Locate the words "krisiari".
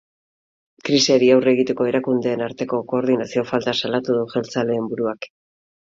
0.89-1.29